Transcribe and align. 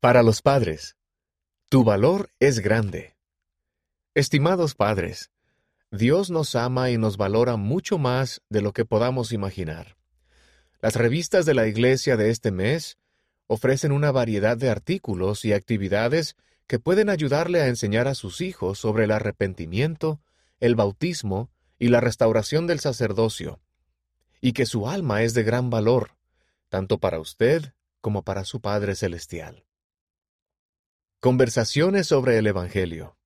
Para 0.00 0.22
los 0.22 0.40
padres, 0.40 0.96
tu 1.68 1.84
valor 1.84 2.30
es 2.40 2.60
grande. 2.60 3.18
Estimados 4.14 4.74
padres, 4.74 5.30
Dios 5.90 6.30
nos 6.30 6.54
ama 6.54 6.88
y 6.88 6.96
nos 6.96 7.18
valora 7.18 7.56
mucho 7.56 7.98
más 7.98 8.40
de 8.48 8.62
lo 8.62 8.72
que 8.72 8.86
podamos 8.86 9.30
imaginar. 9.30 9.98
Las 10.80 10.96
revistas 10.96 11.44
de 11.44 11.52
la 11.52 11.66
Iglesia 11.66 12.16
de 12.16 12.30
este 12.30 12.50
mes 12.50 12.96
ofrecen 13.46 13.92
una 13.92 14.10
variedad 14.10 14.56
de 14.56 14.70
artículos 14.70 15.44
y 15.44 15.52
actividades 15.52 16.34
que 16.66 16.78
pueden 16.78 17.10
ayudarle 17.10 17.60
a 17.60 17.66
enseñar 17.66 18.08
a 18.08 18.14
sus 18.14 18.40
hijos 18.40 18.78
sobre 18.78 19.04
el 19.04 19.10
arrepentimiento, 19.10 20.22
el 20.60 20.76
bautismo 20.76 21.50
y 21.78 21.88
la 21.88 22.00
restauración 22.00 22.66
del 22.66 22.80
sacerdocio, 22.80 23.60
y 24.40 24.54
que 24.54 24.64
su 24.64 24.88
alma 24.88 25.24
es 25.24 25.34
de 25.34 25.42
gran 25.42 25.68
valor, 25.68 26.16
tanto 26.70 26.96
para 26.96 27.20
usted 27.20 27.74
como 28.00 28.22
para 28.22 28.46
su 28.46 28.62
Padre 28.62 28.94
Celestial. 28.94 29.66
Conversaciones 31.22 32.06
sobre 32.06 32.38
el 32.38 32.46
Evangelio. 32.46 33.18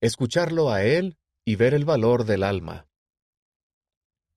Escucharlo 0.00 0.70
a 0.70 0.84
Él 0.84 1.18
y 1.44 1.56
ver 1.56 1.74
el 1.74 1.84
valor 1.84 2.24
del 2.24 2.42
alma. 2.42 2.88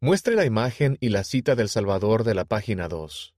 Muestre 0.02 0.36
la 0.36 0.44
imagen 0.44 0.98
y 1.00 1.08
la 1.08 1.24
cita 1.24 1.56
del 1.56 1.70
Salvador 1.70 2.26
de 2.26 2.34
la 2.34 2.44
página 2.44 2.90
2. 2.90 3.34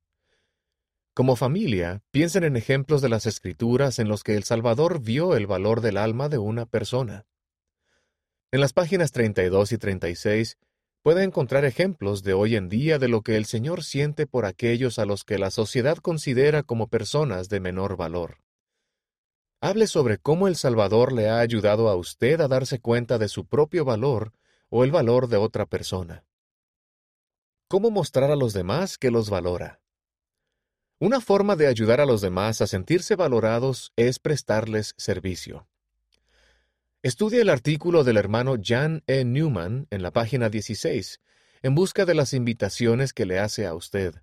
Como 1.14 1.36
familia, 1.36 2.02
piensen 2.10 2.44
en 2.44 2.56
ejemplos 2.56 3.04
de 3.04 3.10
las 3.10 3.28
Escrituras 3.28 4.00
en 4.00 4.08
los 4.08 4.24
que 4.24 4.36
el 4.36 4.46
Salvador 4.46 5.00
vio 5.00 5.36
el 5.36 5.46
valor 5.46 5.82
del 5.82 5.98
alma 5.98 6.28
de 6.28 6.40
una 6.40 6.66
persona. 6.66 7.28
En 8.52 8.62
las 8.62 8.74
páginas 8.74 9.12
32 9.12 9.74
y 9.74 9.78
36 9.78 10.58
puede 11.04 11.24
encontrar 11.24 11.66
ejemplos 11.66 12.24
de 12.24 12.34
hoy 12.34 12.56
en 12.56 12.68
día 12.68 12.98
de 12.98 13.10
lo 13.10 13.22
que 13.22 13.38
el 13.38 13.46
Señor 13.46 13.84
siente 13.84 14.26
por 14.26 14.48
aquellos 14.48 14.98
a 14.98 15.06
los 15.06 15.24
que 15.24 15.38
la 15.38 15.52
sociedad 15.52 15.98
considera 15.98 16.64
como 16.64 16.88
personas 16.88 17.48
de 17.48 17.60
menor 17.60 17.96
valor. 17.96 18.40
Hable 19.62 19.88
sobre 19.88 20.18
cómo 20.18 20.48
el 20.48 20.56
Salvador 20.56 21.12
le 21.12 21.30
ha 21.30 21.40
ayudado 21.40 21.90
a 21.90 21.96
usted 21.96 22.40
a 22.40 22.48
darse 22.48 22.80
cuenta 22.80 23.18
de 23.18 23.28
su 23.28 23.46
propio 23.46 23.84
valor 23.84 24.32
o 24.70 24.86
el 24.86 24.92
valor 24.92 25.28
de 25.28 25.36
otra 25.36 25.66
persona. 25.66 26.24
¿Cómo 27.68 27.92
mostrar 27.92 28.32
a 28.32 28.38
los 28.38 28.54
demás 28.54 28.98
que 28.98 29.12
los 29.12 29.30
valora? 29.30 29.82
Una 30.98 31.20
forma 31.20 31.58
de 31.58 31.68
ayudar 31.68 32.00
a 32.00 32.06
los 32.06 32.22
demás 32.22 32.62
a 32.62 32.68
sentirse 32.68 33.16
valorados 33.16 33.92
es 33.98 34.20
prestarles 34.20 34.96
servicio. 34.98 35.68
Estudie 37.04 37.42
el 37.42 37.50
artículo 37.50 38.04
del 38.04 38.18
hermano 38.18 38.56
Jan 38.62 39.04
E. 39.08 39.26
Newman 39.26 39.88
en 39.90 40.04
la 40.04 40.12
página 40.12 40.50
16, 40.50 41.22
en 41.64 41.76
busca 41.76 42.06
de 42.06 42.16
las 42.16 42.34
invitaciones 42.34 43.14
que 43.14 43.26
le 43.26 43.40
hace 43.40 43.66
a 43.66 43.74
usted. 43.74 44.16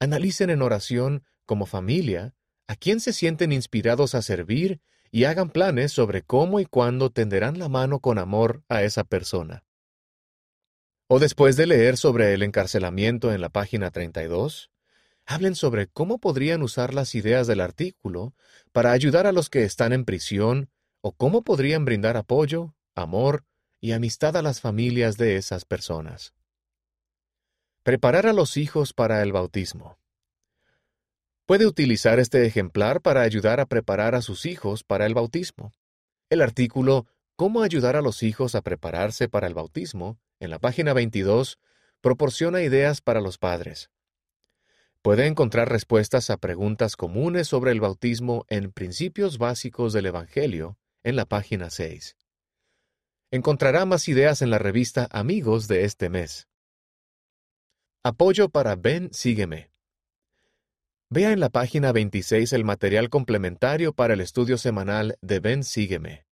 Analicen 0.00 0.50
en 0.50 0.62
oración, 0.62 1.24
como 1.46 1.66
familia, 1.66 2.34
a 2.66 2.76
quién 2.76 3.00
se 3.00 3.12
sienten 3.12 3.52
inspirados 3.52 4.14
a 4.14 4.22
servir 4.22 4.80
y 5.10 5.24
hagan 5.24 5.50
planes 5.50 5.92
sobre 5.92 6.22
cómo 6.22 6.60
y 6.60 6.66
cuándo 6.66 7.10
tenderán 7.10 7.58
la 7.58 7.68
mano 7.68 8.00
con 8.00 8.18
amor 8.18 8.64
a 8.68 8.82
esa 8.82 9.04
persona. 9.04 9.64
O 11.06 11.18
después 11.18 11.56
de 11.56 11.66
leer 11.66 11.96
sobre 11.96 12.32
el 12.34 12.42
encarcelamiento 12.42 13.32
en 13.32 13.40
la 13.40 13.50
página 13.50 13.90
32, 13.90 14.70
hablen 15.26 15.54
sobre 15.54 15.86
cómo 15.86 16.18
podrían 16.18 16.62
usar 16.62 16.94
las 16.94 17.14
ideas 17.14 17.46
del 17.46 17.60
artículo 17.60 18.34
para 18.72 18.92
ayudar 18.92 19.26
a 19.26 19.32
los 19.32 19.50
que 19.50 19.64
están 19.64 19.92
en 19.92 20.04
prisión 20.04 20.70
o 21.00 21.12
cómo 21.12 21.42
podrían 21.42 21.84
brindar 21.84 22.16
apoyo, 22.16 22.74
amor 22.94 23.44
y 23.80 23.92
amistad 23.92 24.36
a 24.36 24.42
las 24.42 24.60
familias 24.60 25.16
de 25.16 25.36
esas 25.36 25.64
personas. 25.64 26.34
Preparar 27.82 28.26
a 28.26 28.32
los 28.32 28.56
hijos 28.56 28.94
para 28.94 29.22
el 29.22 29.32
bautismo. 29.32 29.98
Puede 31.46 31.66
utilizar 31.66 32.18
este 32.20 32.46
ejemplar 32.46 33.02
para 33.02 33.20
ayudar 33.20 33.60
a 33.60 33.66
preparar 33.66 34.14
a 34.14 34.22
sus 34.22 34.46
hijos 34.46 34.82
para 34.82 35.04
el 35.04 35.12
bautismo. 35.12 35.72
El 36.30 36.40
artículo 36.40 37.06
Cómo 37.36 37.62
ayudar 37.62 37.96
a 37.96 38.00
los 38.00 38.22
hijos 38.22 38.54
a 38.54 38.62
prepararse 38.62 39.28
para 39.28 39.46
el 39.48 39.54
bautismo, 39.54 40.18
en 40.38 40.50
la 40.50 40.60
página 40.60 40.92
22, 40.92 41.58
proporciona 42.00 42.62
ideas 42.62 43.00
para 43.00 43.20
los 43.20 43.38
padres. 43.38 43.90
Puede 45.02 45.26
encontrar 45.26 45.68
respuestas 45.68 46.30
a 46.30 46.36
preguntas 46.36 46.96
comunes 46.96 47.48
sobre 47.48 47.72
el 47.72 47.80
bautismo 47.80 48.46
en 48.48 48.72
Principios 48.72 49.36
Básicos 49.36 49.92
del 49.92 50.06
Evangelio, 50.06 50.78
en 51.02 51.16
la 51.16 51.26
página 51.26 51.70
6. 51.70 52.16
Encontrará 53.32 53.84
más 53.84 54.08
ideas 54.08 54.40
en 54.40 54.50
la 54.50 54.58
revista 54.58 55.08
Amigos 55.10 55.66
de 55.66 55.84
este 55.84 56.08
mes. 56.08 56.48
Apoyo 58.02 58.48
para 58.48 58.76
Ven 58.76 59.12
Sígueme. 59.12 59.73
Vea 61.16 61.30
en 61.30 61.38
la 61.38 61.48
página 61.48 61.92
26 61.92 62.52
el 62.54 62.64
material 62.64 63.08
complementario 63.08 63.92
para 63.92 64.14
el 64.14 64.20
estudio 64.20 64.58
semanal 64.58 65.16
de 65.22 65.38
Ven 65.38 65.62
Sígueme. 65.62 66.26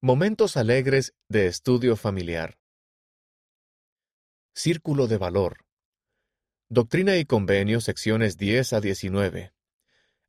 Momentos 0.00 0.56
alegres 0.56 1.14
de 1.28 1.48
estudio 1.48 1.96
familiar. 1.96 2.58
Círculo 4.54 5.08
de 5.08 5.16
valor. 5.16 5.64
Doctrina 6.68 7.16
y 7.16 7.24
Convenio, 7.24 7.80
secciones 7.80 8.36
10 8.36 8.74
a 8.74 8.80
19. 8.80 9.52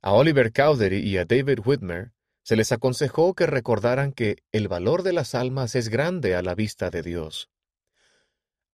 A 0.02 0.12
Oliver 0.12 0.52
Cowdery 0.52 0.98
y 0.98 1.16
a 1.18 1.24
David 1.24 1.60
Whitmer 1.64 2.10
se 2.42 2.56
les 2.56 2.72
aconsejó 2.72 3.34
que 3.34 3.46
recordaran 3.46 4.10
que 4.10 4.42
el 4.50 4.66
valor 4.66 5.04
de 5.04 5.12
las 5.12 5.36
almas 5.36 5.76
es 5.76 5.90
grande 5.90 6.34
a 6.34 6.42
la 6.42 6.56
vista 6.56 6.90
de 6.90 7.02
Dios. 7.02 7.50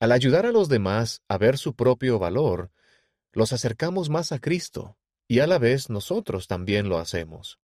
Al 0.00 0.10
ayudar 0.10 0.46
a 0.46 0.52
los 0.52 0.70
demás 0.70 1.20
a 1.28 1.36
ver 1.36 1.58
su 1.58 1.74
propio 1.74 2.18
valor, 2.18 2.70
los 3.36 3.52
acercamos 3.52 4.08
más 4.08 4.32
a 4.32 4.38
Cristo, 4.38 4.96
y 5.28 5.40
a 5.40 5.46
la 5.46 5.58
vez 5.58 5.90
nosotros 5.90 6.46
también 6.46 6.88
lo 6.88 6.98
hacemos. 6.98 7.60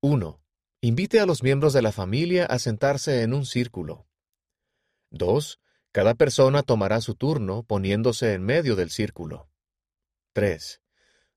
1. 0.00 0.42
Invite 0.80 1.20
a 1.20 1.26
los 1.26 1.44
miembros 1.44 1.72
de 1.72 1.82
la 1.82 1.92
familia 1.92 2.46
a 2.46 2.58
sentarse 2.58 3.22
en 3.22 3.32
un 3.32 3.46
círculo. 3.46 4.08
2. 5.10 5.60
Cada 5.92 6.14
persona 6.14 6.64
tomará 6.64 7.00
su 7.00 7.14
turno 7.14 7.62
poniéndose 7.62 8.34
en 8.34 8.42
medio 8.42 8.74
del 8.74 8.90
círculo. 8.90 9.48
3. 10.32 10.80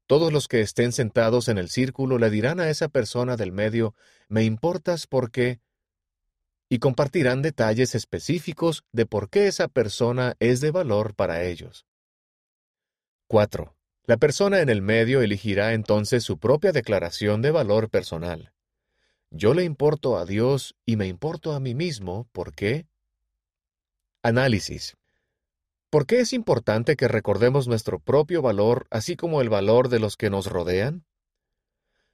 Todos 0.07 0.33
los 0.33 0.47
que 0.47 0.61
estén 0.61 0.91
sentados 0.91 1.49
en 1.49 1.59
el 1.59 1.69
círculo 1.69 2.17
le 2.17 2.31
dirán 2.31 2.59
a 2.59 2.71
esa 2.71 2.87
persona 2.87 3.37
del 3.37 3.51
medio, 3.51 3.93
me 4.27 4.43
importas 4.43 5.05
porque... 5.05 5.61
y 6.67 6.79
compartirán 6.79 7.43
detalles 7.43 7.93
específicos 7.93 8.85
de 8.91 9.05
por 9.05 9.29
qué 9.29 9.45
esa 9.45 9.67
persona 9.67 10.35
es 10.39 10.61
de 10.61 10.71
valor 10.71 11.13
para 11.13 11.43
ellos. 11.43 11.85
4. 13.33 13.75
La 14.05 14.17
persona 14.17 14.59
en 14.59 14.69
el 14.69 14.83
medio 14.83 15.23
elegirá 15.23 15.73
entonces 15.73 16.23
su 16.23 16.37
propia 16.37 16.71
declaración 16.71 17.41
de 17.41 17.49
valor 17.49 17.89
personal. 17.89 18.53
Yo 19.31 19.55
le 19.55 19.63
importo 19.63 20.17
a 20.19 20.25
Dios 20.27 20.75
y 20.85 20.97
me 20.97 21.07
importo 21.07 21.53
a 21.53 21.59
mí 21.59 21.73
mismo, 21.73 22.29
¿por 22.31 22.53
qué? 22.53 22.85
Análisis. 24.21 24.97
¿Por 25.89 26.05
qué 26.05 26.19
es 26.19 26.31
importante 26.31 26.95
que 26.95 27.07
recordemos 27.07 27.67
nuestro 27.67 27.97
propio 27.97 28.43
valor, 28.43 28.85
así 28.91 29.15
como 29.15 29.41
el 29.41 29.49
valor 29.49 29.89
de 29.89 29.97
los 29.97 30.15
que 30.15 30.29
nos 30.29 30.45
rodean? 30.45 31.03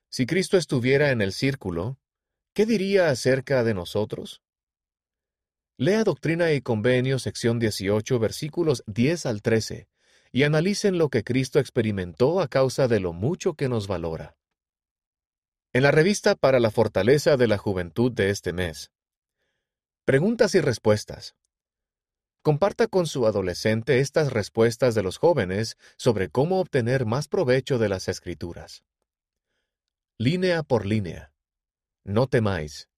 Si 0.08 0.26
Cristo 0.26 0.56
estuviera 0.56 1.12
en 1.12 1.22
el 1.22 1.34
círculo, 1.34 2.00
¿qué 2.54 2.66
diría 2.66 3.10
acerca 3.10 3.66
de 3.66 3.74
nosotros? 3.74 4.42
Lea 5.76 6.06
Doctrina 6.06 6.54
y 6.54 6.62
Convenio, 6.62 7.20
sección 7.20 7.60
18, 7.60 8.20
versículos 8.20 8.86
10 8.88 9.26
al 9.26 9.42
13, 9.42 9.90
y 10.32 10.44
analicen 10.44 10.98
lo 10.98 11.10
que 11.10 11.24
Cristo 11.24 11.60
experimentó 11.60 12.40
a 12.42 12.48
causa 12.48 12.88
de 12.88 13.00
lo 13.00 13.14
mucho 13.14 13.54
que 13.54 13.70
nos 13.70 13.88
valora. 13.88 14.38
En 15.74 15.84
la 15.84 15.92
revista 15.92 16.36
para 16.36 16.60
la 16.60 16.72
fortaleza 16.72 17.38
de 17.38 17.48
la 17.48 17.58
juventud 17.58 18.12
de 18.12 18.30
este 18.30 18.54
mes. 18.54 18.92
Preguntas 20.06 20.56
y 20.56 20.62
respuestas. 20.62 21.36
Comparta 22.42 22.88
con 22.88 23.06
su 23.06 23.28
adolescente 23.28 24.00
estas 24.00 24.32
respuestas 24.32 24.96
de 24.96 25.04
los 25.04 25.18
jóvenes 25.18 25.78
sobre 25.98 26.30
cómo 26.30 26.60
obtener 26.60 27.06
más 27.06 27.28
provecho 27.28 27.78
de 27.78 27.90
las 27.90 28.08
escrituras. 28.08 28.84
Línea 30.18 30.64
por 30.64 30.86
línea. 30.86 31.32
No 32.04 32.28
temáis. 32.28 32.90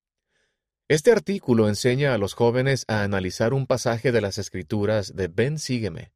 Este 0.87 1.11
artículo 1.11 1.67
enseña 1.67 2.13
a 2.13 2.17
los 2.17 2.33
jóvenes 2.33 2.85
a 2.87 3.03
analizar 3.03 3.53
un 3.53 3.65
pasaje 3.65 4.11
de 4.11 4.21
las 4.21 4.37
escrituras 4.37 5.15
de 5.15 5.27
Ven 5.27 5.57
sígueme. 5.57 6.13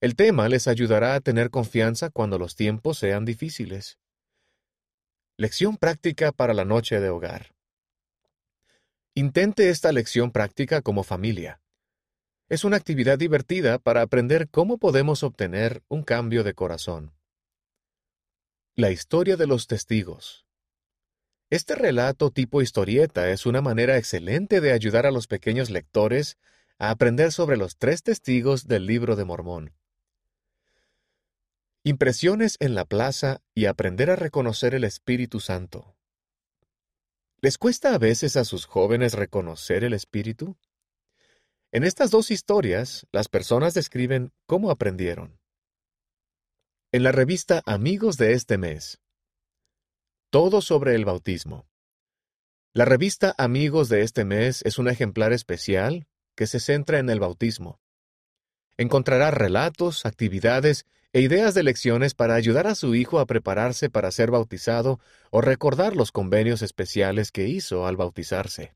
El 0.00 0.16
tema 0.16 0.48
les 0.48 0.66
ayudará 0.66 1.14
a 1.14 1.20
tener 1.20 1.50
confianza 1.50 2.08
cuando 2.08 2.38
los 2.38 2.56
tiempos 2.56 2.96
sean 2.96 3.26
difíciles. 3.26 3.98
Lección 5.36 5.76
práctica 5.76 6.32
para 6.32 6.54
la 6.54 6.64
noche 6.64 7.00
de 7.00 7.10
hogar. 7.10 7.54
Intente 9.14 9.68
esta 9.68 9.92
lección 9.92 10.32
práctica 10.32 10.80
como 10.80 11.02
familia. 11.02 11.60
Es 12.48 12.64
una 12.64 12.78
actividad 12.78 13.18
divertida 13.18 13.78
para 13.78 14.00
aprender 14.00 14.48
cómo 14.48 14.78
podemos 14.78 15.22
obtener 15.22 15.82
un 15.88 16.02
cambio 16.02 16.44
de 16.44 16.54
corazón. 16.54 17.12
La 18.76 18.90
historia 18.90 19.36
de 19.36 19.46
los 19.46 19.66
testigos. 19.66 20.46
Este 21.50 21.74
relato 21.74 22.30
tipo 22.30 22.62
historieta 22.62 23.28
es 23.28 23.44
una 23.44 23.60
manera 23.60 23.98
excelente 23.98 24.62
de 24.62 24.72
ayudar 24.72 25.04
a 25.04 25.10
los 25.10 25.26
pequeños 25.26 25.68
lectores 25.68 26.38
a 26.78 26.88
aprender 26.88 27.32
sobre 27.32 27.58
los 27.58 27.76
tres 27.76 28.02
testigos 28.02 28.66
del 28.66 28.86
libro 28.86 29.14
de 29.14 29.26
Mormón. 29.26 29.74
Impresiones 31.82 32.58
en 32.60 32.74
la 32.74 32.84
plaza 32.84 33.40
y 33.54 33.64
aprender 33.64 34.10
a 34.10 34.16
reconocer 34.16 34.74
el 34.74 34.84
Espíritu 34.84 35.40
Santo. 35.40 35.96
¿Les 37.40 37.56
cuesta 37.56 37.94
a 37.94 37.98
veces 37.98 38.36
a 38.36 38.44
sus 38.44 38.66
jóvenes 38.66 39.14
reconocer 39.14 39.82
el 39.84 39.94
Espíritu? 39.94 40.58
En 41.72 41.84
estas 41.84 42.10
dos 42.10 42.30
historias, 42.30 43.06
las 43.12 43.28
personas 43.28 43.72
describen 43.72 44.30
cómo 44.44 44.70
aprendieron. 44.70 45.40
En 46.92 47.02
la 47.02 47.12
revista 47.12 47.62
Amigos 47.64 48.18
de 48.18 48.34
este 48.34 48.58
mes. 48.58 49.00
Todo 50.28 50.60
sobre 50.60 50.94
el 50.94 51.06
bautismo. 51.06 51.66
La 52.74 52.84
revista 52.84 53.34
Amigos 53.38 53.88
de 53.88 54.02
este 54.02 54.26
mes 54.26 54.60
es 54.66 54.76
un 54.76 54.86
ejemplar 54.86 55.32
especial 55.32 56.08
que 56.34 56.46
se 56.46 56.60
centra 56.60 56.98
en 56.98 57.08
el 57.08 57.20
bautismo. 57.20 57.80
Encontrará 58.76 59.30
relatos, 59.30 60.04
actividades 60.04 60.84
e 61.12 61.20
ideas 61.20 61.54
de 61.54 61.62
lecciones 61.62 62.14
para 62.14 62.34
ayudar 62.34 62.66
a 62.66 62.74
su 62.74 62.94
hijo 62.94 63.18
a 63.18 63.26
prepararse 63.26 63.90
para 63.90 64.10
ser 64.10 64.30
bautizado 64.30 65.00
o 65.30 65.40
recordar 65.40 65.96
los 65.96 66.12
convenios 66.12 66.62
especiales 66.62 67.32
que 67.32 67.48
hizo 67.48 67.86
al 67.86 67.96
bautizarse. 67.96 68.74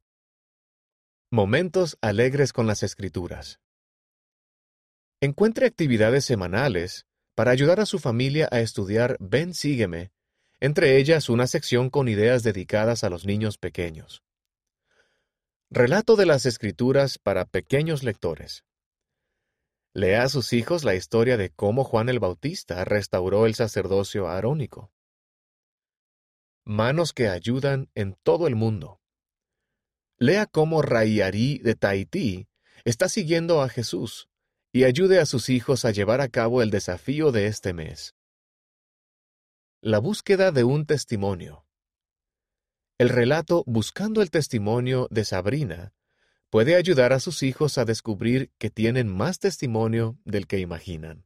Momentos 1.30 1.96
alegres 2.00 2.52
con 2.52 2.66
las 2.66 2.82
escrituras. 2.82 3.60
Encuentre 5.20 5.66
actividades 5.66 6.24
semanales 6.24 7.06
para 7.34 7.50
ayudar 7.50 7.80
a 7.80 7.86
su 7.86 7.98
familia 7.98 8.48
a 8.50 8.60
estudiar 8.60 9.16
Ven 9.20 9.54
Sígueme, 9.54 10.12
entre 10.60 10.96
ellas 10.98 11.28
una 11.28 11.46
sección 11.46 11.90
con 11.90 12.08
ideas 12.08 12.42
dedicadas 12.42 13.04
a 13.04 13.10
los 13.10 13.26
niños 13.26 13.58
pequeños. 13.58 14.22
Relato 15.70 16.16
de 16.16 16.26
las 16.26 16.46
escrituras 16.46 17.18
para 17.18 17.44
pequeños 17.44 18.02
lectores. 18.02 18.64
Lea 19.96 20.24
a 20.24 20.28
sus 20.28 20.52
hijos 20.52 20.82
la 20.82 20.96
historia 20.96 21.36
de 21.36 21.50
cómo 21.50 21.84
Juan 21.84 22.08
el 22.08 22.18
Bautista 22.18 22.84
restauró 22.84 23.46
el 23.46 23.54
sacerdocio 23.54 24.26
arónico. 24.26 24.92
Manos 26.64 27.12
que 27.12 27.28
ayudan 27.28 27.88
en 27.94 28.16
todo 28.24 28.48
el 28.48 28.56
mundo. 28.56 29.00
Lea 30.18 30.46
cómo 30.46 30.82
Raiari 30.82 31.58
de 31.58 31.76
Tahití 31.76 32.48
está 32.84 33.08
siguiendo 33.08 33.62
a 33.62 33.68
Jesús 33.68 34.28
y 34.72 34.82
ayude 34.82 35.20
a 35.20 35.26
sus 35.26 35.48
hijos 35.48 35.84
a 35.84 35.92
llevar 35.92 36.20
a 36.20 36.28
cabo 36.28 36.60
el 36.60 36.70
desafío 36.70 37.30
de 37.30 37.46
este 37.46 37.72
mes. 37.72 38.16
La 39.80 40.00
búsqueda 40.00 40.50
de 40.50 40.64
un 40.64 40.86
testimonio. 40.86 41.66
El 42.98 43.10
relato 43.10 43.62
Buscando 43.66 44.22
el 44.22 44.32
testimonio 44.32 45.06
de 45.12 45.24
Sabrina 45.24 45.94
puede 46.54 46.76
ayudar 46.76 47.12
a 47.12 47.18
sus 47.18 47.42
hijos 47.42 47.78
a 47.78 47.84
descubrir 47.84 48.52
que 48.58 48.70
tienen 48.70 49.08
más 49.08 49.40
testimonio 49.40 50.20
del 50.24 50.46
que 50.46 50.60
imaginan. 50.60 51.24